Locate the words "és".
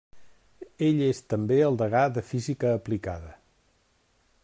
1.07-1.19